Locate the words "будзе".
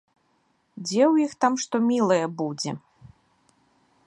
2.41-2.71